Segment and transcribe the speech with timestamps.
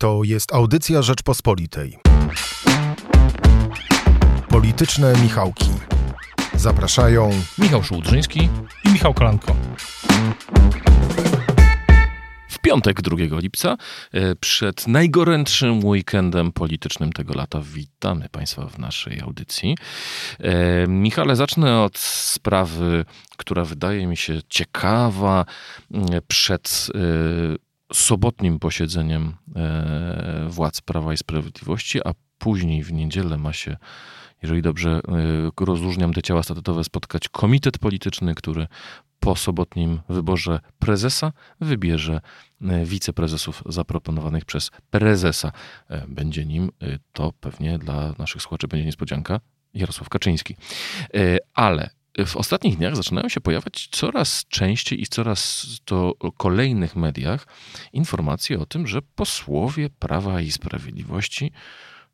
[0.00, 1.98] To jest audycja Rzeczpospolitej.
[4.48, 5.70] Polityczne Michałki.
[6.54, 8.48] Zapraszają Michał Szułdrzyński
[8.84, 9.56] i Michał Kolanko.
[12.48, 13.76] W piątek 2 lipca,
[14.12, 19.76] e, przed najgorętszym weekendem politycznym tego lata, witamy Państwa w naszej audycji.
[20.38, 23.04] E, Michale, zacznę od sprawy,
[23.36, 25.44] która wydaje mi się ciekawa
[26.28, 33.76] przed e, sobotnim posiedzeniem e, władz Prawa i Sprawiedliwości, a później w niedzielę ma się,
[34.42, 35.00] jeżeli dobrze
[35.60, 38.66] e, rozróżniam te ciała statutowe, spotkać komitet polityczny, który
[39.20, 42.20] po sobotnim wyborze prezesa wybierze
[42.60, 45.52] e, wiceprezesów zaproponowanych przez prezesa.
[46.08, 46.70] Będzie nim,
[47.12, 49.40] to pewnie dla naszych słuchaczy będzie niespodzianka,
[49.74, 50.56] Jarosław Kaczyński.
[51.54, 51.90] Ale
[52.26, 57.46] w ostatnich dniach zaczynają się pojawiać coraz częściej i coraz to kolejnych mediach
[57.92, 61.52] informacje o tym, że posłowie Prawa i Sprawiedliwości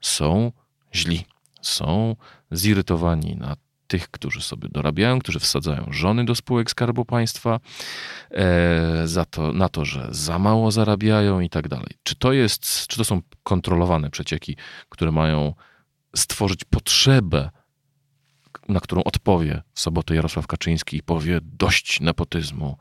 [0.01, 0.53] są
[0.95, 1.25] źli,
[1.63, 2.17] są
[2.51, 7.61] zirytowani na tych, którzy sobie dorabiają, którzy wsadzają żony do spółek Skarbu Państwa,
[8.31, 11.91] e, za to, na to, że za mało zarabiają i tak dalej.
[12.03, 14.57] Czy to jest, czy to są kontrolowane przecieki,
[14.89, 15.55] które mają
[16.17, 17.51] stworzyć potrzebę
[18.69, 22.79] na którą odpowie w sobotę Jarosław Kaczyński i powie dość nepotyzmu,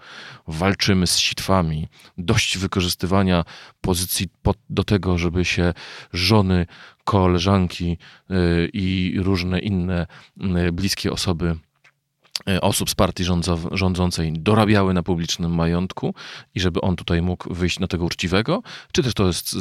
[0.48, 3.46] walczymy z sitwami, dość wykorzystywania
[3.82, 4.28] pozycji
[4.70, 5.74] do tego, żeby się
[6.14, 6.66] żony,
[7.04, 7.98] koleżanki
[8.32, 10.08] y, i różne inne
[10.68, 11.56] y, bliskie osoby
[12.50, 13.24] y, osób z partii
[13.72, 16.16] rządzącej dorabiały na publicznym majątku
[16.56, 19.56] i żeby on tutaj mógł wyjść na tego uczciwego, czy też to jest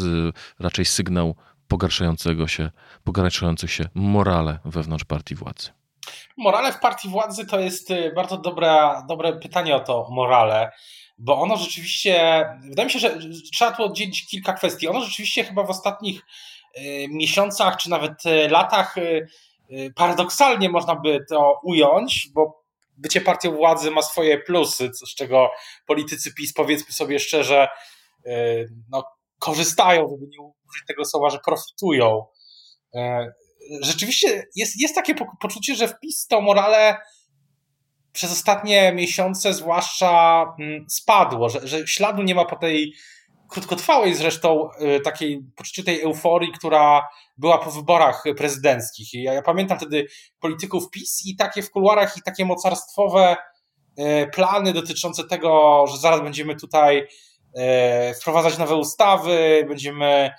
[0.59, 1.36] raczej sygnał
[1.69, 2.70] pogarszającego się,
[3.05, 5.82] pogarszających się morale wewnątrz partii władzy?
[6.36, 10.72] Morale w partii władzy to jest y, bardzo dobre, dobre pytanie o to morale,
[11.19, 13.19] bo ono rzeczywiście, wydaje mi się, że
[13.53, 14.89] trzeba tu oddzielić kilka kwestii.
[14.89, 16.20] Ono rzeczywiście chyba w ostatnich
[16.78, 18.95] y, miesiącach, czy nawet y, latach
[19.97, 22.62] paradoksalnie można by to ująć, bo
[22.97, 25.51] bycie partią władzy ma swoje plusy, z czego
[25.86, 27.68] politycy PiS, powiedzmy sobie szczerze,
[28.91, 29.05] no,
[29.39, 32.24] korzystają, żeby nie użyć tego słowa, że profitują
[33.80, 36.96] rzeczywiście jest, jest takie poczucie, że wpis to morale
[38.12, 42.95] przez ostatnie miesiące zwłaszcza mm, spadło, że, że śladu nie ma po tej
[43.48, 47.08] krótkotrwałej zresztą y, takiej poczuciu tej euforii, która
[47.39, 49.14] była po wyborach prezydenckich.
[49.14, 50.06] Ja, ja pamiętam wtedy
[50.40, 53.36] polityków PiS i takie w kuluarach i takie mocarstwowe
[53.98, 60.30] y, plany dotyczące tego, że zaraz będziemy tutaj y, wprowadzać nowe ustawy, będziemy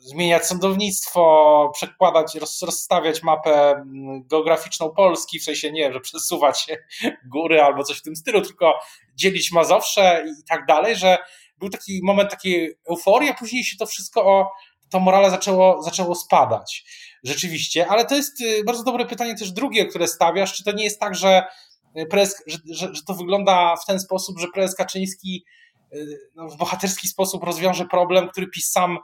[0.00, 6.66] zmieniać sądownictwo, przekładać, roz, rozstawiać mapę mm, geograficzną Polski, w sensie nie, że przesuwać
[7.32, 8.74] góry albo coś w tym stylu, tylko
[9.14, 11.18] dzielić Mazowsze i tak dalej, że
[11.58, 14.50] był taki moment takiej euforii, a później się to wszystko o
[14.90, 16.84] to morale zaczęło, zaczęło spadać.
[17.22, 20.84] Rzeczywiście, ale to jest y, bardzo dobre pytanie też drugie, które stawiasz, czy to nie
[20.84, 21.42] jest tak, że,
[21.98, 25.44] y, prezes, że, że, że to wygląda w ten sposób, że prezes Kaczyński
[25.92, 28.98] y, no, w bohaterski sposób rozwiąże problem, który PiS sam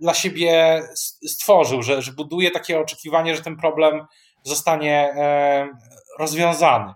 [0.00, 0.82] dla siebie
[1.26, 4.06] stworzył, że, że buduje takie oczekiwanie, że ten problem
[4.42, 5.68] zostanie e,
[6.18, 6.94] rozwiązany.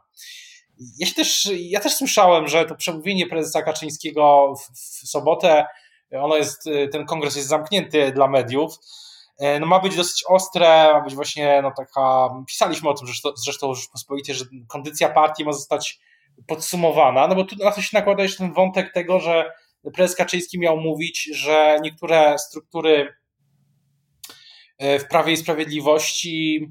[0.98, 5.66] Ja, też, ja też słyszałem, że to przemówienie prezesa Kaczyńskiego w, w sobotę,
[6.12, 8.74] ono jest, ten kongres jest zamknięty dla mediów,
[9.38, 13.30] e, no ma być dosyć ostre, ma być właśnie no taka, pisaliśmy o tym zresztą,
[13.36, 15.98] zresztą w Rzeczpospolitej, że kondycja partii ma zostać
[16.46, 19.52] podsumowana, no bo tu na to się nakłada jeszcze ten wątek tego, że
[19.90, 23.14] prezes Kaczyński miał mówić, że niektóre struktury
[24.78, 26.68] e, w Prawie i Sprawiedliwości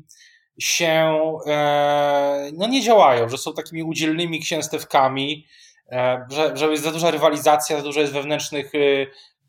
[0.60, 1.14] się
[1.48, 5.48] e, no nie działają, że są takimi udzielnymi księstewkami,
[5.92, 8.72] e, że, że jest za duża rywalizacja, za dużo jest wewnętrznych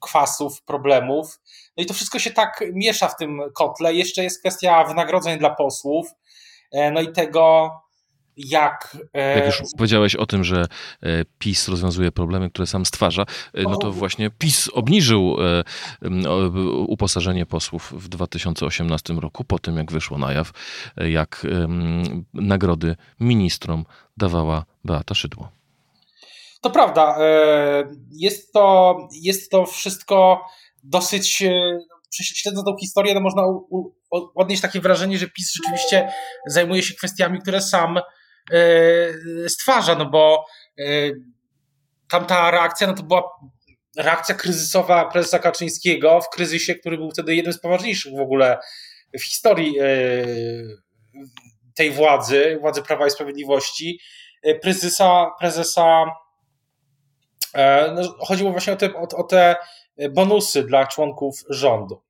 [0.01, 1.41] kwasów, problemów.
[1.77, 3.95] No i to wszystko się tak miesza w tym kotle.
[3.95, 6.07] Jeszcze jest kwestia wynagrodzeń dla posłów,
[6.93, 7.71] no i tego,
[8.37, 8.97] jak.
[9.15, 10.67] E, jak już powiedziałeś o tym, że
[11.03, 13.23] e, PiS rozwiązuje problemy, które sam stwarza,
[13.55, 15.37] e, no to właśnie PiS obniżył
[16.87, 20.51] uposażenie posłów w 2018 roku, po tym jak wyszło na jaw,
[20.97, 21.47] jak
[22.35, 23.85] nagrody ministrom
[24.17, 25.49] dawała Beata Szydło.
[26.61, 27.17] To prawda.
[28.11, 30.45] Jest to, jest to wszystko
[30.83, 31.45] dosyć.
[32.11, 33.43] Śledząc tą historię, no można
[34.35, 36.13] odnieść takie wrażenie, że PiS rzeczywiście
[36.47, 37.99] zajmuje się kwestiami, które sam
[39.49, 40.47] stwarza, no bo
[40.79, 40.85] e,
[42.11, 43.23] tamta reakcja, no to była
[43.97, 48.59] reakcja kryzysowa prezesa Kaczyńskiego w kryzysie, który był wtedy jednym z poważniejszych w ogóle
[49.19, 49.85] w historii e,
[51.75, 54.01] tej władzy, władzy Prawa i Sprawiedliwości,
[54.63, 56.05] prezesa, prezesa
[57.95, 59.57] no, chodziło właśnie o te, o, o te
[60.11, 62.03] bonusy dla członków rządu.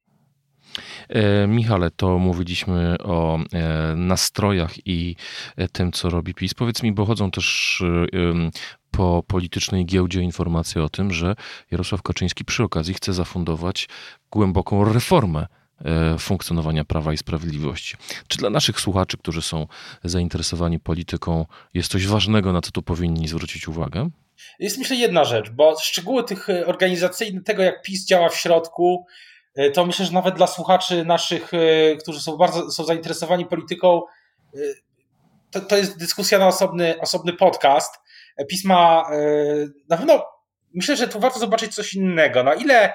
[1.08, 5.16] E, Michale, to mówiliśmy o e, nastrojach i
[5.56, 6.54] e, tym, co robi PiS.
[6.54, 7.82] Powiedz mi, bo chodzą też
[8.90, 11.34] po politycznej giełdzie informacje o tym, że
[11.70, 13.88] Jarosław Kaczyński przy okazji chce zafundować
[14.30, 15.46] głęboką reformę
[16.18, 17.96] funkcjonowania Prawa i Sprawiedliwości.
[18.28, 19.66] Czy dla naszych słuchaczy, którzy są
[20.04, 24.10] zainteresowani polityką, jest coś ważnego, na co tu powinni zwrócić uwagę?
[24.58, 29.06] Jest myślę jedna rzecz, bo szczegóły tych organizacyjnych, tego jak PiS działa w środku,
[29.74, 34.02] to myślę, że nawet dla słuchaczy naszych, e, którzy są bardzo są zainteresowani polityką,
[34.54, 34.58] e,
[35.50, 37.94] to, to jest dyskusja na osobny, osobny podcast.
[38.48, 39.10] Pisma
[39.88, 40.26] na pewno
[40.74, 42.42] myślę, że tu warto zobaczyć coś innego.
[42.42, 42.94] Na ile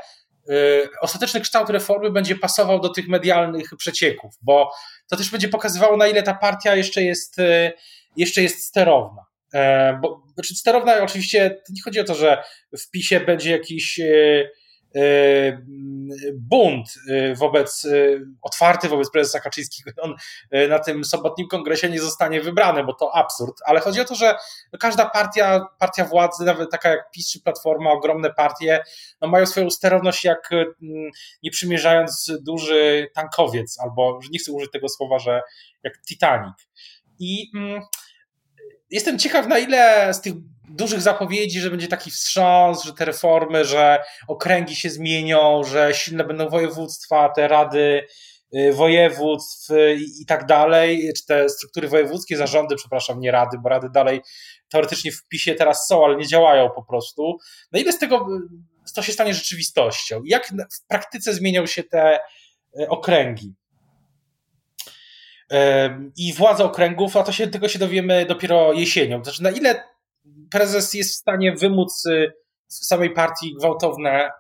[1.01, 4.71] ostateczny kształt reformy będzie pasował do tych medialnych przecieków, bo
[5.09, 7.37] to też będzie pokazywało, na ile ta partia jeszcze jest,
[8.15, 9.25] jeszcze jest sterowna.
[10.01, 12.43] Bo, znaczy sterowna oczywiście nie chodzi o to, że
[12.79, 14.49] w PiSie będzie jakiś E,
[16.33, 17.89] bunt e, wobec, e,
[18.41, 19.91] otwarty wobec prezesa Kaczyńskiego.
[20.01, 20.15] On
[20.69, 24.35] na tym sobotnim kongresie nie zostanie wybrany, bo to absurd, ale chodzi o to, że
[24.79, 28.83] każda partia, partia władzy, nawet taka jak PiS czy Platforma, ogromne partie,
[29.21, 30.49] no mają swoją sterowność jak
[31.43, 35.41] nie przymierzając duży tankowiec, albo, nie chcę użyć tego słowa, że
[35.83, 36.53] jak Titanic.
[37.19, 37.81] I mm,
[38.89, 40.33] jestem ciekaw, na ile z tych
[40.69, 46.23] dużych zapowiedzi, że będzie taki wstrząs, że te reformy, że okręgi się zmienią, że silne
[46.23, 48.07] będą województwa, te rady
[48.55, 49.69] y, województw
[50.21, 54.21] i, tak dalej, czy te struktury wojewódzkie, zarządy, przepraszam, nie rady, bo rady dalej
[54.69, 57.37] teoretycznie w PiSie teraz są, ale nie działają po prostu.
[57.71, 58.27] Na ile z tego
[58.95, 60.21] to się stanie rzeczywistością?
[60.25, 62.19] Jak w praktyce zmienią się te
[62.79, 63.53] y, okręgi?
[66.17, 69.23] I władze okręgów, a to się, tego się dowiemy dopiero jesienią.
[69.23, 69.83] Znaczy, na ile
[70.51, 72.33] prezes jest w stanie wymóc y,
[72.69, 74.31] w samej partii gwałtowne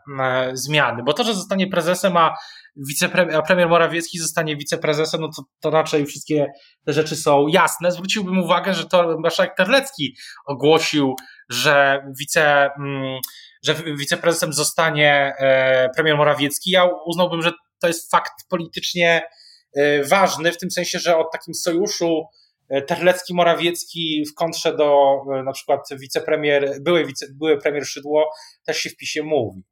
[0.53, 1.03] zmiany.
[1.03, 2.35] Bo to, że zostanie prezesem, a,
[2.75, 6.47] wicepremier, a premier Morawiecki zostanie wiceprezesem, no to, to raczej wszystkie
[6.85, 7.91] te rzeczy są jasne.
[7.91, 10.15] Zwróciłbym uwagę, że to marszałek Terlecki
[10.45, 11.15] ogłosił,
[11.49, 13.19] że, wice, mm,
[13.63, 16.71] że wiceprezesem zostanie e, premier Morawiecki.
[16.71, 19.21] Ja uznałbym, że to jest fakt politycznie
[19.75, 22.23] e, ważny, w tym sensie, że o takim sojuszu
[22.87, 28.31] Terlecki Morawiecki w kontrze do e, na przykład wicepremier, były, wice, były premier Szydło
[28.65, 29.63] też się w PiSie mówi.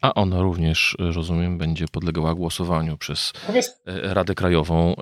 [0.00, 3.32] A ona również, e, rozumiem, będzie podlegała głosowaniu przez
[3.86, 4.94] e, Radę Krajową,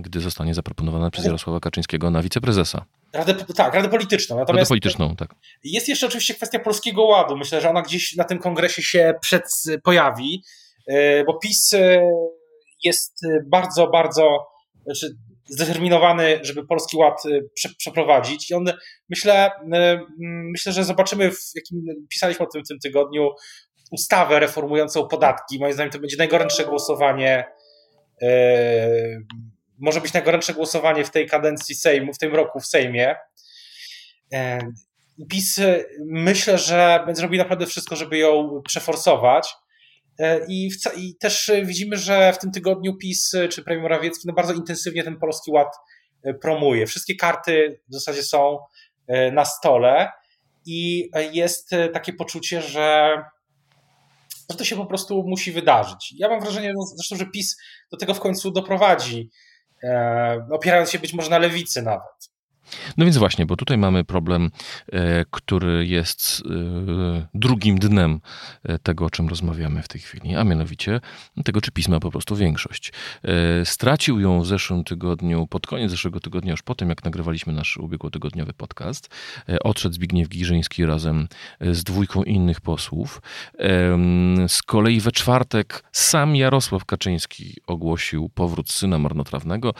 [0.00, 2.84] gdy zostanie zaproponowana przez Jarosława Kaczyńskiego na wiceprezesa.
[3.12, 4.36] Radę, tak, Radę Polityczną.
[4.36, 5.34] Natomiast Radę Polityczną, tak.
[5.64, 7.36] Jest jeszcze oczywiście kwestia Polskiego Ładu.
[7.36, 9.44] Myślę, że ona gdzieś na tym kongresie się przed,
[9.84, 10.42] pojawi,
[11.26, 11.70] bo PiS
[12.84, 14.46] jest bardzo, bardzo,
[14.84, 15.16] znaczy
[15.48, 18.50] zdeterminowany, żeby Polski Ład y, prze, przeprowadzić.
[18.50, 18.64] I on,
[19.10, 20.00] myślę, y,
[20.52, 23.30] myślę, że zobaczymy, w jakim pisaliśmy o tym w tym tygodniu,
[23.90, 25.58] ustawę reformującą podatki.
[25.58, 27.44] Moim zdaniem to będzie najgorętsze głosowanie.
[28.22, 28.28] Yy,
[29.78, 33.16] może być najgorętsze głosowanie w tej kadencji Sejmu, w tym roku w Sejmie.
[34.32, 35.60] Yy, PiS
[36.06, 39.54] myślę, że będzie naprawdę wszystko, żeby ją przeforsować.
[40.18, 44.34] E, I, w, I, też widzimy, że w tym tygodniu PiS czy premier Morawiecki no
[44.34, 45.76] bardzo intensywnie ten Polski Ład
[46.22, 46.86] e, promuje.
[46.86, 48.58] Wszystkie karty w zasadzie są
[49.06, 50.12] e, na stole
[50.66, 53.16] i jest takie poczucie, że,
[54.50, 56.14] że to się po prostu musi wydarzyć.
[56.16, 57.56] Ja mam wrażenie, no, zresztą, że PiS
[57.90, 59.30] do tego w końcu doprowadzi,
[60.52, 62.30] opierając się być może na lewicy nawet.
[62.96, 64.50] No więc właśnie, bo tutaj mamy problem,
[64.92, 68.20] e, który jest e, drugim dnem
[68.62, 71.00] e, tego, o czym rozmawiamy w tej chwili, a mianowicie
[71.44, 72.92] tego, czy pisma po prostu większość.
[73.64, 77.76] Stracił ją w zeszłym tygodniu, pod koniec zeszłego tygodnia, już po tym, jak nagrywaliśmy nasz
[77.76, 79.08] ubiegłotygodniowy podcast.
[79.64, 81.28] Odszedł Zbigniew Giżyński razem
[81.60, 83.22] z dwójką innych posłów.
[84.48, 89.74] Z kolei we czwartek sam Jarosław Kaczyński ogłosił powrót syna marnotrawnego.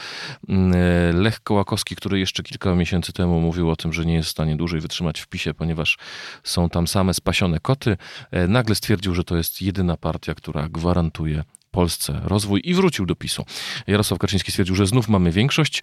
[1.12, 4.56] Lech Kołakowski, który jeszcze kilka miesięcy temu mówił o tym, że nie jest w stanie
[4.56, 5.98] dłużej wytrzymać w PiSie, ponieważ
[6.44, 7.96] są tam same spasione koty,
[8.30, 13.16] e, nagle stwierdził, że to jest jedyna partia, która gwarantuje Polsce rozwój i wrócił do
[13.16, 13.44] PiSu.
[13.86, 15.82] Jarosław Kaczyński stwierdził, że znów mamy większość.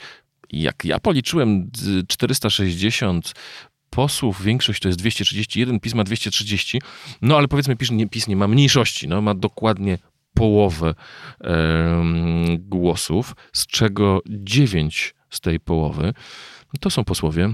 [0.51, 1.71] Jak ja policzyłem
[2.07, 3.33] 460
[3.89, 6.81] posłów, większość to jest 231, PiS ma 230,
[7.21, 9.97] no ale powiedzmy PiS nie, PiS nie ma mniejszości, no, ma dokładnie
[10.33, 10.95] połowę
[11.41, 12.03] e,
[12.59, 16.13] głosów, z czego 9 z tej połowy
[16.79, 17.53] to są posłowie,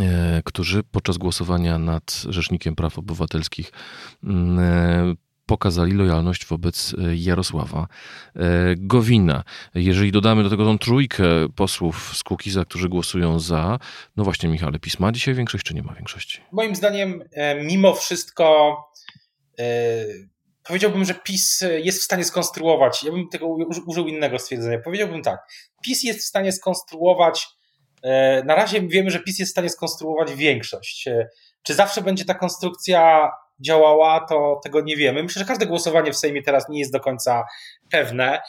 [0.00, 3.72] e, którzy podczas głosowania nad Rzecznikiem Praw Obywatelskich
[4.24, 5.14] mm, e,
[5.46, 7.86] pokazali lojalność wobec e, Jarosława
[8.76, 9.44] Gowina.
[9.74, 11.24] Jeżeli dodamy do tego tą trójkę
[11.56, 13.78] posłów z Kukiza, którzy głosują za,
[14.16, 16.40] no właśnie Michale, PiS ma dzisiaj większość, czy nie ma większości?
[16.52, 17.22] Moim zdaniem
[17.62, 18.76] mimo wszystko
[20.64, 23.46] powiedziałbym, że PiS jest w stanie skonstruować, ja bym tego
[23.86, 25.46] użył innego stwierdzenia, powiedziałbym tak,
[25.82, 27.48] PiS jest w stanie skonstruować,
[28.44, 31.08] na razie wiemy, że PiS jest w stanie skonstruować większość.
[31.62, 33.30] Czy zawsze będzie ta konstrukcja
[33.60, 35.22] działała, to tego nie wiemy.
[35.22, 37.44] Myślę, że każde głosowanie w Sejmie teraz nie jest do końca
[37.90, 38.40] pewne.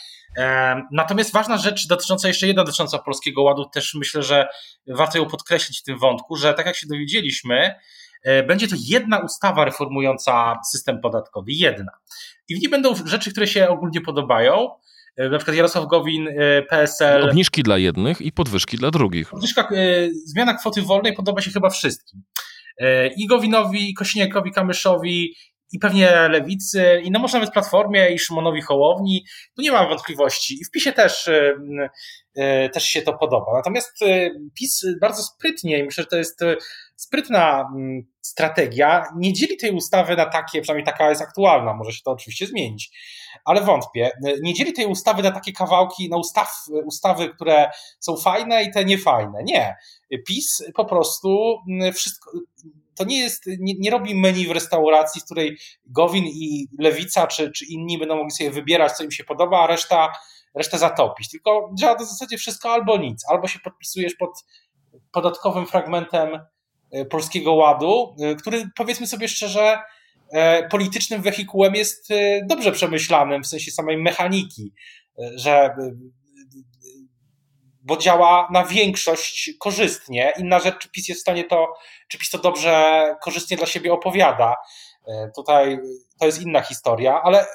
[0.91, 4.47] Natomiast ważna rzecz dotycząca jeszcze jedna dotycząca Polskiego Ładu, też myślę, że
[4.87, 7.75] warto ją podkreślić w tym wątku, że tak jak się dowiedzieliśmy,
[8.23, 11.51] e, będzie to jedna ustawa reformująca system podatkowy.
[11.51, 11.91] Jedna.
[12.49, 14.69] I w niej będą rzeczy, które się ogólnie podobają.
[15.17, 17.29] E, na przykład Jarosław Gowin, e, PSL.
[17.29, 19.29] Obniżki dla jednych i podwyżki dla drugich.
[19.29, 19.69] Podwyżka,
[20.25, 22.23] zmiana kwoty wolnej podoba się chyba wszystkim.
[23.17, 25.35] I Gowinowi, i Kośniakowi, Kamyszowi,
[25.71, 29.25] i pewnie Lewicy, i no może nawet Platformie, i Szymonowi Hołowni.
[29.55, 30.57] Tu nie mam wątpliwości.
[30.61, 31.57] I w PiSie też, y,
[32.37, 33.53] y, też się to podoba.
[33.53, 36.39] Natomiast y, PiS bardzo sprytnie, i myślę, że to jest
[36.95, 42.01] sprytna mm, strategia, nie dzieli tej ustawy na takie, przynajmniej taka jest aktualna, może się
[42.05, 42.89] to oczywiście zmienić,
[43.45, 44.11] ale wątpię.
[44.41, 46.49] Nie dzieli tej ustawy na takie kawałki, na ustaw,
[46.85, 47.69] ustawy, które
[47.99, 49.43] są fajne i te niefajne.
[49.43, 49.75] Nie.
[50.27, 52.31] PiS po prostu mm, wszystko
[52.95, 57.51] to nie jest, nie, nie, robi menu w restauracji, w której Gowin i Lewica czy,
[57.51, 60.13] czy inni będą mogli sobie wybierać, co im się podoba, a reszta,
[60.55, 61.29] resztę zatopić.
[61.29, 63.23] Tylko działa to w zasadzie wszystko albo nic.
[63.29, 64.29] Albo się podpisujesz pod
[65.11, 66.39] podatkowym fragmentem
[66.91, 69.79] e, Polskiego Ładu, e, który powiedzmy sobie szczerze,
[70.31, 72.09] e, politycznym wehikułem jest
[72.45, 74.73] dobrze przemyślanym w sensie samej mechaniki,
[75.35, 75.75] że
[77.85, 80.33] bo działa na większość korzystnie.
[80.39, 81.73] Inna rzecz, czy PiS jest w stanie to,
[82.07, 84.55] czy PiS to dobrze, korzystnie dla siebie opowiada.
[85.07, 85.79] E, tutaj
[86.19, 87.45] to jest inna historia, ale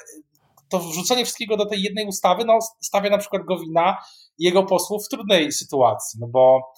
[0.69, 3.97] to wrzucenie wszystkiego do tej jednej ustawy no, stawia na przykład Gowina
[4.39, 6.73] i jego posłów w trudnej sytuacji, no bo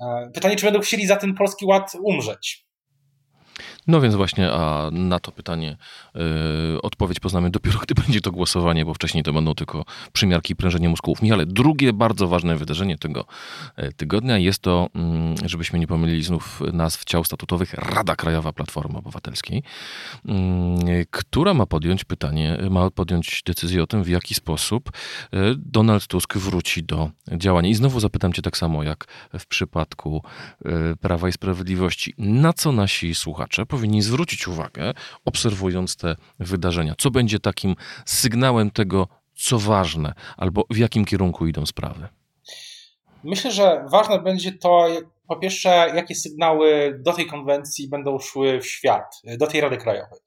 [0.00, 2.63] e, pytanie, czy będą chcieli za ten polski ład umrzeć.
[3.86, 5.76] No więc właśnie, a na to pytanie
[6.76, 10.56] y, odpowiedź poznamy dopiero, gdy będzie to głosowanie, bo wcześniej to będą tylko przymiarki i
[10.56, 11.22] prężenie muskułów.
[11.22, 13.24] Michale, drugie bardzo ważne wydarzenie tego
[13.76, 14.88] e, tygodnia jest to,
[15.44, 19.62] y, żebyśmy nie pomylili znów nazw ciał statutowych, Rada Krajowa Platformy Obywatelskiej,
[20.28, 24.90] y, która ma podjąć pytanie, ma podjąć decyzję o tym, w jaki sposób
[25.56, 27.68] Donald Tusk wróci do działania.
[27.68, 29.04] I znowu zapytam cię tak samo, jak
[29.38, 30.22] w przypadku
[31.00, 34.92] Prawa i Sprawiedliwości, na co nasi słuchacze powinni zwrócić uwagę,
[35.24, 36.94] obserwując te wydarzenia?
[36.98, 37.76] Co będzie takim
[38.06, 42.08] sygnałem tego, co ważne, albo w jakim kierunku idą sprawy?
[43.24, 44.86] Myślę, że ważne będzie to,
[45.28, 50.18] po pierwsze, jakie sygnały do tej konwencji będą szły w świat, do tej Rady Krajowej.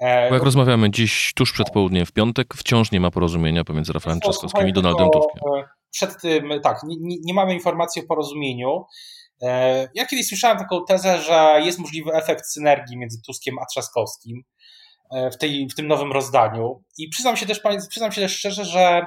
[0.00, 4.20] Bo jak rozmawiamy dziś, tuż przed południem, w piątek, wciąż nie ma porozumienia pomiędzy Rafałem
[4.20, 5.42] Trzaskowskim i Donaldem Tuskiem.
[5.90, 8.84] Przed tym, tak, nie, nie mamy informacji o porozumieniu.
[9.42, 14.42] E, ja kiedyś słyszałem taką tezę, że jest możliwy efekt synergii między Tuskiem a Trzaskowskim
[15.12, 16.82] e, w, tej, w tym nowym rozdaniu.
[16.98, 19.06] I przyznam się też, przyznam się też szczerze, że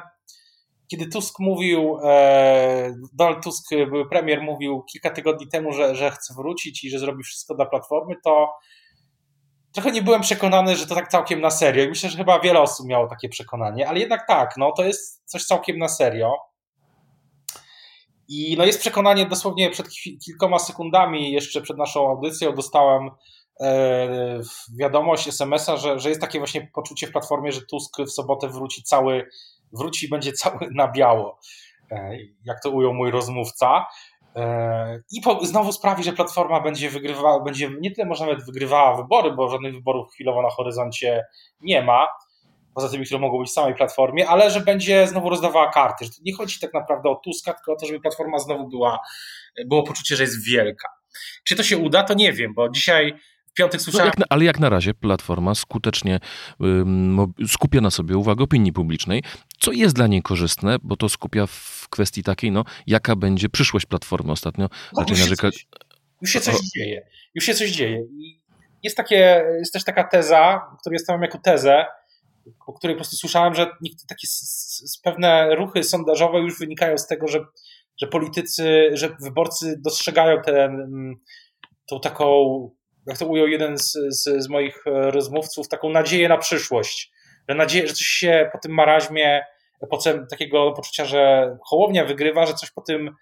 [0.88, 6.33] kiedy Tusk mówił, e, Donald Tusk, były premier, mówił kilka tygodni temu, że, że chce
[6.33, 8.53] wrócić i że zrobi wszystko dla Platformy, to
[9.71, 11.83] trochę nie byłem przekonany, że to tak całkiem na serio.
[11.83, 15.21] I myślę, że chyba wiele osób miało takie przekonanie, ale jednak tak, no to jest
[15.25, 16.33] coś całkiem na serio.
[18.28, 19.88] I no jest przekonanie, dosłownie przed
[20.25, 23.10] kilkoma sekundami, jeszcze przed naszą audycją, dostałem
[23.62, 24.40] e,
[24.80, 28.84] wiadomość SMS-a, że, że jest takie właśnie poczucie w platformie, że Tusk w sobotę wróci
[28.84, 29.30] cały,
[29.74, 31.40] wróci i będzie cały na biało,
[31.92, 33.86] e, jak to ujął mój rozmówca.
[34.36, 38.98] E, I po, znowu sprawi, że Platforma będzie wygrywała, będzie nie tyle może nawet wygrywała
[38.98, 41.25] wybory, bo żadnych wyborów chwilowo na horyzoncie
[41.62, 42.08] nie ma,
[42.75, 46.12] poza tymi, które mogą być w samej platformie, ale że będzie znowu rozdawała karty, że
[46.12, 49.00] to nie chodzi tak naprawdę o Tuska, tylko o to, żeby platforma znowu była,
[49.66, 50.88] było poczucie, że jest wielka.
[51.44, 54.06] Czy to się uda, to nie wiem, bo dzisiaj w piątek no słyszałem...
[54.06, 56.20] No jak na, ale jak na razie Platforma skutecznie
[57.48, 59.24] skupia na sobie uwagę opinii publicznej,
[59.60, 63.86] co jest dla niej korzystne, bo to skupia w kwestii takiej, no, jaka będzie przyszłość
[63.86, 64.70] Platformy ostatnio.
[64.94, 65.68] No, już, się coś,
[66.22, 67.08] już się coś dzieje.
[67.36, 68.01] Już się coś dzieje.
[68.01, 68.42] I
[68.84, 71.86] jest, takie, jest też taka teza, którą ja stawiam jako tezę,
[72.67, 73.65] o której po prostu słyszałem, że
[74.10, 74.27] takie
[75.03, 77.39] pewne ruchy sondażowe już wynikają z tego, że,
[78.01, 81.15] że politycy, że wyborcy dostrzegają ten, mm,
[81.89, 82.25] tą taką,
[83.07, 87.12] jak to ujął jeden z, z, z moich e, rozmówców, taką nadzieję na przyszłość.
[87.50, 89.43] Że, nadzieję, że coś się po tym maraźmie,
[89.89, 89.98] po
[90.29, 93.15] takiego poczucia, że Hołownia wygrywa, że coś po tym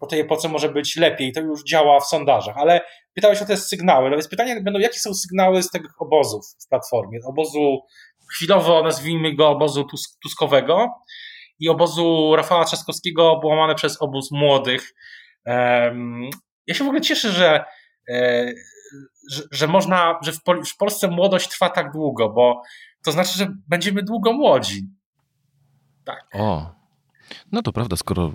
[0.00, 1.32] po tej epoce może być lepiej.
[1.32, 2.56] To już działa w sondażach.
[2.58, 2.80] Ale
[3.14, 4.10] pytałeś o te sygnały.
[4.10, 7.18] No więc pytanie będą, jakie są sygnały z tych obozów w Platformie?
[7.26, 7.80] Obozu
[8.32, 9.86] chwilowo nazwijmy go obozu
[10.22, 10.88] Tuskowego
[11.58, 14.94] i obozu Rafała Trzaskowskiego połamane przez obóz młodych.
[16.66, 17.64] Ja się w ogóle cieszę, że,
[18.08, 18.52] e,
[19.30, 22.62] że, że można, że w, Pol w Polsce młodość trwa tak długo, bo
[23.02, 24.82] to znaczy, że będziemy długo młodzi.
[26.04, 26.26] Tak.
[26.32, 26.80] O,
[27.52, 28.32] no to prawda, skoro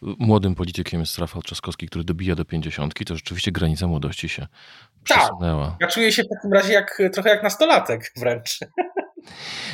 [0.00, 4.46] młodym politykiem jest Rafał Trzaskowski, który dobija do pięćdziesiątki, to rzeczywiście granica młodości się
[5.08, 5.18] tak.
[5.18, 5.76] przesunęła.
[5.80, 8.58] Ja czuję się w takim razie jak, trochę jak nastolatek wręcz.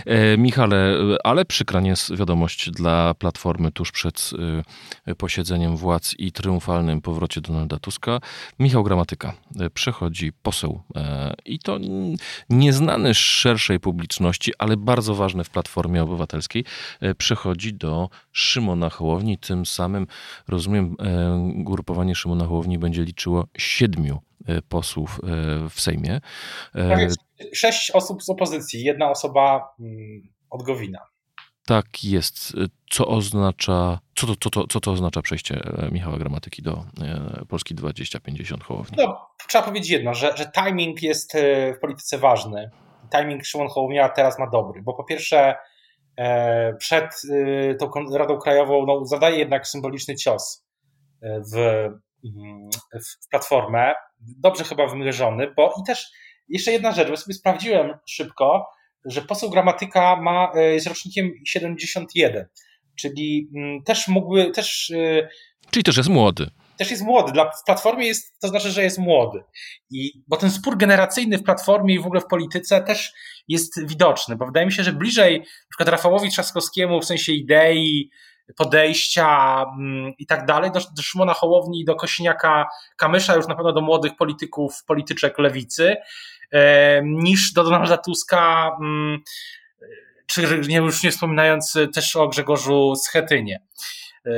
[0.06, 4.30] E, Michale, ale przykra jest wiadomość dla Platformy tuż przed
[5.06, 8.20] e, posiedzeniem władz i triumfalnym powrocie Donalda Tuska.
[8.58, 10.82] Michał Gramatyka e, przechodzi poseł
[11.44, 11.78] i to
[12.50, 16.64] nieznany szerszej publiczności, ale bardzo ważny w Platformie Obywatelskiej,
[17.18, 19.38] przechodzi do Szymona Hołowni.
[19.38, 20.06] Tym samym,
[20.48, 20.96] rozumiem,
[21.56, 24.20] grupowanie Szymona Hołowni będzie liczyło siedmiu
[24.68, 25.20] posłów
[25.70, 26.20] w Sejmie.
[26.72, 27.18] Tak jest
[27.52, 30.98] sześć osób z opozycji, jedna osoba mm, od Gowina.
[31.66, 32.52] Tak jest.
[32.90, 37.44] Co oznacza, co to, co to, co to oznacza przejście e, Michała Gramatyki do e,
[37.48, 38.96] Polski 2050 Hołowni?
[39.00, 42.70] No, trzeba powiedzieć jedno, że, że timing jest e, w polityce ważny.
[43.18, 45.54] Timing Szymon Hołownia teraz ma dobry, bo po pierwsze
[46.78, 47.04] przed
[47.78, 50.66] tą Radą Krajową no, zadaje jednak symboliczny cios
[51.22, 53.94] w, mm, w platformę,
[54.38, 56.10] dobrze chyba wymierzony, bo i też
[56.48, 58.66] jeszcze jedna rzecz, bo sobie sprawdziłem szybko,
[59.04, 62.46] że poseł gramatyka ma, e, jest rocznikiem 71,
[62.96, 64.90] czyli mm, też mógłby, też...
[64.90, 65.28] E,
[65.70, 66.50] czyli też jest młody.
[66.76, 67.32] Też jest młody.
[67.32, 69.44] Dla, w Platformie jest, to znaczy, że jest młody.
[69.90, 73.12] I, bo ten spór generacyjny w Platformie i w ogóle w polityce też
[73.48, 78.10] jest widoczny, bo wydaje mi się, że bliżej na przykład Rafałowi Trzaskowskiemu w sensie idei,
[78.56, 83.72] podejścia mm, i tak dalej, do, Szymona Hołowni i do Kosiniaka Kamysza, już na pewno
[83.72, 85.96] do młodych polityków, polityczek lewicy,
[86.54, 89.18] E, niż do Donalda Tuska, mm,
[90.26, 90.42] czy
[90.76, 93.62] już nie wspominając też o Grzegorzu Schetynie.
[94.26, 94.30] E,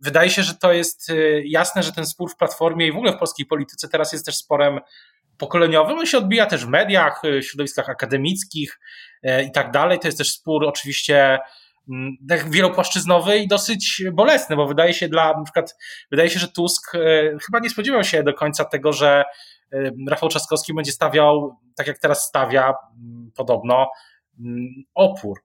[0.00, 1.14] wydaje się, że to jest e,
[1.44, 4.36] jasne, że ten spór w Platformie i w ogóle w polskiej polityce teraz jest też
[4.36, 4.80] sporem
[5.38, 5.98] pokoleniowym.
[5.98, 8.80] On się odbija też w mediach, w środowiskach akademickich
[9.46, 9.98] i tak dalej.
[9.98, 11.38] To jest też spór oczywiście
[12.50, 15.76] wielopłaszczyznowy i dosyć bolesny, bo wydaje się dla, na przykład,
[16.10, 16.92] wydaje się, że Tusk
[17.46, 19.24] chyba nie spodziewał się do końca tego, że
[20.08, 22.74] Rafał Trzaskowski będzie stawiał, tak jak teraz stawia,
[23.36, 23.90] podobno,
[24.94, 25.40] opór.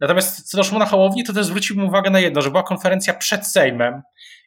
[0.00, 3.46] Natomiast co do Szymona Hołowni, to też zwróciłbym uwagę na jedno, że była konferencja przed
[3.46, 4.02] Sejmem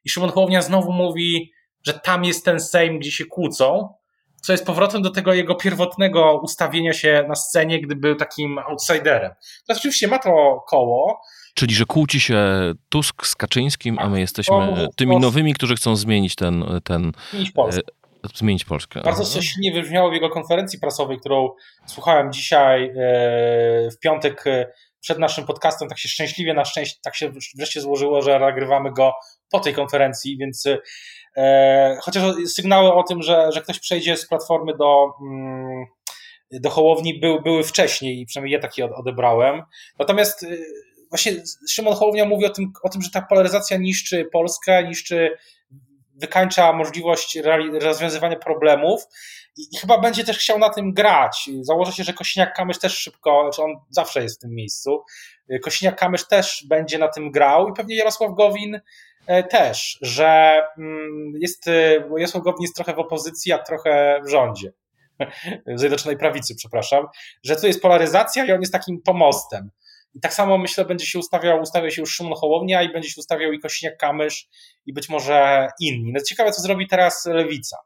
[0.05, 1.51] i Szymon Hołownia znowu mówi,
[1.85, 3.93] że tam jest ten Sejm, gdzie się kłócą,
[4.45, 9.31] co jest powrotem do tego jego pierwotnego ustawienia się na scenie, gdy był takim outsiderem.
[9.67, 11.21] Teraz oczywiście ma to koło,
[11.53, 12.37] Czyli, że kłóci się
[12.89, 17.81] Tusk z Kaczyńskim, a my jesteśmy tymi nowymi, którzy chcą zmienić ten, ten zmienić Polskę
[18.33, 19.01] zmienić Polskę.
[19.01, 21.49] Bardzo coś nie wybrzmiało w jego konferencji prasowej, którą
[21.85, 22.93] słuchałem dzisiaj e,
[23.91, 24.71] w piątek e,
[25.05, 25.89] przed naszym podcastem.
[25.89, 29.13] Tak się szczęśliwie, na szczęście, tak się wreszcie złożyło, że nagrywamy go
[29.51, 30.63] po tej konferencji, więc
[31.37, 35.13] e, chociaż sygnały o tym, że, że ktoś przejdzie z platformy do.
[35.21, 35.85] Mm,
[36.51, 39.63] do Hołowni był, były wcześniej, przynajmniej ja takie odebrałem.
[39.99, 40.45] Natomiast
[41.09, 41.31] właśnie
[41.69, 45.37] Szymon Hołownia mówi o tym, o tym, że ta polaryzacja niszczy Polskę, niszczy
[46.15, 47.37] wykańcza możliwość
[47.81, 49.01] rozwiązywania problemów
[49.57, 51.49] i chyba będzie też chciał na tym grać.
[51.61, 55.03] Założę się, że Kosiniak-Kamysz też szybko, znaczy on zawsze jest w tym miejscu,
[55.63, 58.81] Kosiniak-Kamysz też będzie na tym grał i pewnie Jarosław Gowin
[59.27, 64.29] e, też, że mm, jest, e, Jarosław Gowin jest trochę w opozycji, a trochę w
[64.29, 64.73] rządzie.
[65.75, 67.07] W Zjednoczonej Prawicy, przepraszam,
[67.43, 69.69] że tu jest polaryzacja i on jest takim pomostem.
[70.15, 73.21] I tak samo myślę, będzie się ustawiał, ustawia się już Szymon Hołownia i będzie się
[73.21, 74.47] ustawiał i Kośniak-Kamysz
[74.85, 76.11] i być może inni.
[76.13, 77.77] No ciekawe, co zrobi teraz Lewica.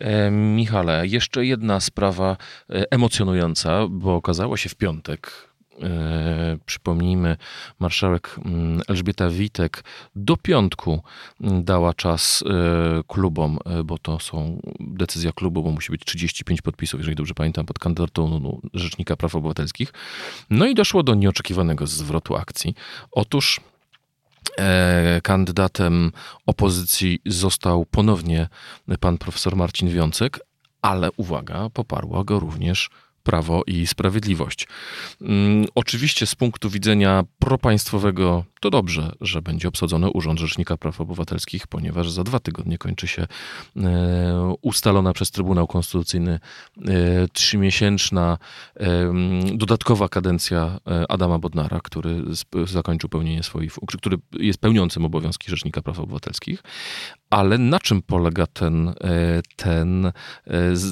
[0.00, 2.36] E, Michale, jeszcze jedna sprawa
[2.70, 5.51] e, emocjonująca, bo okazało się w piątek,
[6.66, 7.36] przypomnijmy,
[7.78, 9.84] marszałek mm, Elżbieta Witek
[10.16, 11.02] do piątku
[11.40, 16.62] mm, dała czas e, klubom, e, bo to są decyzja klubu, bo musi być 35
[16.62, 19.92] podpisów, jeżeli dobrze pamiętam, pod kandydaturą no, Rzecznika Praw Obywatelskich.
[20.50, 22.74] No i doszło do nieoczekiwanego zwrotu akcji.
[23.12, 23.60] Otóż
[25.22, 26.12] kandydatem
[26.46, 28.48] opozycji został ponownie
[29.00, 30.40] pan profesor Marcin Wiącek,
[30.82, 32.90] ale uwaga, poparła go również
[33.22, 34.68] Prawo i Sprawiedliwość.
[35.20, 41.66] Mm, oczywiście z punktu widzenia propaństwowego to dobrze, że będzie obsadzony Urząd Rzecznika Praw Obywatelskich,
[41.66, 43.26] ponieważ za dwa tygodnie kończy się
[43.76, 46.88] e, ustalona przez Trybunał Konstytucyjny e,
[47.32, 48.38] trzymiesięczna
[48.76, 49.12] e,
[49.54, 52.22] dodatkowa kadencja Adama Bodnara, który
[52.66, 56.62] zakończył pełnienie swoich, który jest pełniącym obowiązki Rzecznika Praw Obywatelskich.
[57.32, 58.94] Ale na czym polega ten,
[59.56, 60.12] ten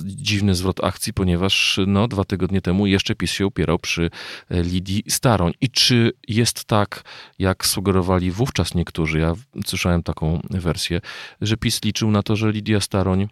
[0.04, 4.10] dziwny zwrot akcji, ponieważ no, dwa tygodnie temu jeszcze PiS się upierał przy
[4.50, 5.52] Lidii Staroń.
[5.60, 7.02] I czy jest tak,
[7.38, 9.34] jak sugerowali wówczas niektórzy, ja
[9.66, 11.00] słyszałem taką wersję,
[11.40, 13.28] że PiS liczył na to, że Lidia Staroń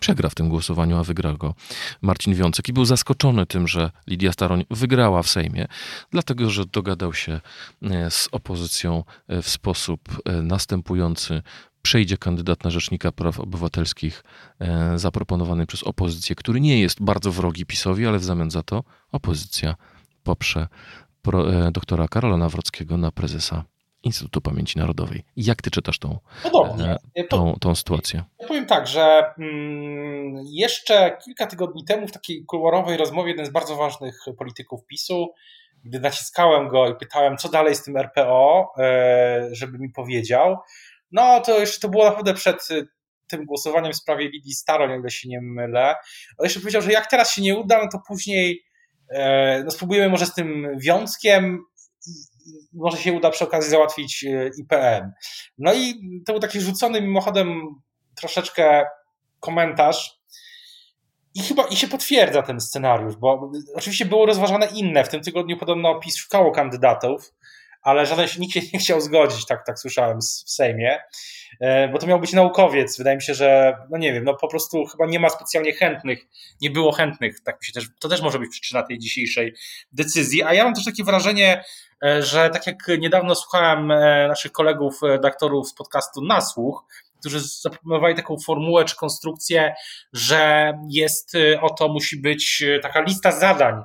[0.00, 1.54] przegra w tym głosowaniu, a wygra go
[2.02, 2.68] Marcin Wiącek.
[2.68, 5.66] I był zaskoczony tym, że Lidia Staroń wygrała w Sejmie,
[6.10, 7.40] dlatego że dogadał się
[7.82, 11.42] e, z opozycją e, w sposób e, następujący.
[11.88, 14.24] Przejdzie kandydat na Rzecznika Praw Obywatelskich
[14.96, 19.74] zaproponowany przez opozycję, który nie jest bardzo wrogi PiSowi, ale w zamian za to opozycja
[20.24, 20.66] poprze
[21.72, 23.64] doktora Karola Nawrockiego na prezesa
[24.02, 25.24] Instytutu Pamięci Narodowej.
[25.36, 26.96] Jak ty czytasz tą, Podobnie.
[27.14, 28.24] E, tą, tą sytuację?
[28.40, 33.50] Ja powiem tak, że mm, jeszcze kilka tygodni temu w takiej kolorowej rozmowie jeden z
[33.50, 35.28] bardzo ważnych polityków PiSu,
[35.84, 40.56] gdy naciskałem go i pytałem, co dalej z tym RPO, e, żeby mi powiedział,
[41.12, 42.82] no to jeszcze to było naprawdę przed e,
[43.26, 45.94] tym głosowaniem w sprawie Lidii Staroń, o ile się nie mylę.
[46.38, 48.68] On jeszcze powiedział, że jak teraz się nie uda, no to później
[49.64, 51.64] no spróbujemy może z tym wiązkiem
[52.72, 55.12] może się uda przy okazji załatwić e, IPN.
[55.58, 55.94] No i
[56.26, 57.60] to był taki rzucony mimochodem
[58.16, 58.86] troszeczkę
[59.40, 60.18] komentarz.
[61.34, 65.04] I chyba i się potwierdza ten scenariusz, bo oczywiście było rozważane inne.
[65.04, 67.34] W tym tygodniu podobno PiS szukało kandydatów,
[67.88, 70.98] ale żaden nikt się nie chciał zgodzić, tak, tak słyszałem w Sejmie,
[71.60, 72.98] e, bo to miał być naukowiec.
[72.98, 76.26] Wydaje mi się, że, no nie wiem, no po prostu chyba nie ma specjalnie chętnych,
[76.60, 79.54] nie było chętnych, tak mi się też, to też może być przyczyna tej dzisiejszej
[79.92, 81.64] decyzji, a ja mam też takie wrażenie,
[82.04, 86.84] E, że tak jak niedawno słuchałem e, naszych kolegów, doktorów z podcastu Nasłuch,
[87.20, 89.74] którzy zaproponowali taką formułę czy konstrukcję,
[90.12, 93.82] że jest oto musi być taka lista zadań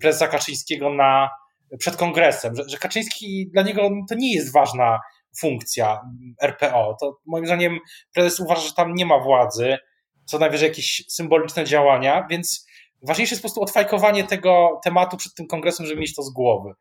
[0.00, 1.30] prezesa Kaczyńskiego na,
[1.78, 5.00] przed kongresem, że, że Kaczyński dla niego to nie jest ważna
[5.38, 6.00] funkcja
[6.42, 6.96] RPO.
[7.00, 7.78] To moim zdaniem
[8.14, 9.76] prezes uważa, że tam nie ma władzy,
[10.24, 12.66] co najwyżej jakieś symboliczne działania, więc
[13.02, 16.72] ważniejsze jest po prostu odfajkowanie tego tematu przed tym kongresem, żeby mieć to z głowy.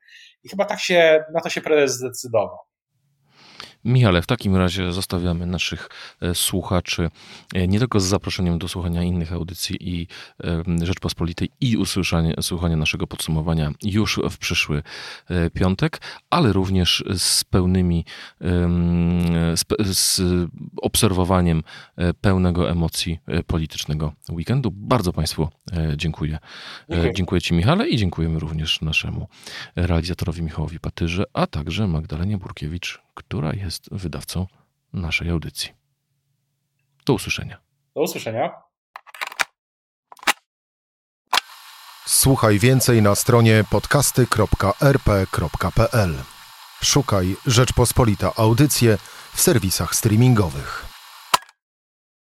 [0.44, 2.58] I chyba tak się, na to się prezes zdecydował.
[3.86, 5.90] Michale, w takim razie zostawiamy naszych
[6.22, 7.10] e, słuchaczy
[7.54, 10.08] e, nie tylko z zaproszeniem do słuchania innych audycji i
[10.44, 14.84] e, Rzeczpospolitej i usłyszenia słuchania naszego podsumowania już w przyszły
[15.54, 18.06] piątek, ale również z pełnymi,
[19.56, 19.66] z,
[19.98, 20.22] z
[20.82, 21.64] obserwowaniem
[22.22, 24.72] pełnego emocji politycznego weekendu.
[24.72, 25.48] Bardzo Państwu
[25.96, 26.40] dziękuję.
[26.90, 29.28] Dziękuję, dziękuję Ci Michale i dziękujemy również naszemu
[29.76, 34.48] realizatorowi Michałowi Patyrze, a także Magdalenie Burkiewicz, która jest wydawcą
[34.94, 35.70] naszej audycji.
[37.06, 37.58] Do usłyszenia.
[37.96, 38.52] Do usłyszenia.
[42.06, 46.16] Słuchaj więcej na stronie podcasty.rp.pl.
[46.84, 48.98] Szukaj Rzeczpospolita Audycje
[49.34, 50.91] w serwisach streamingowych.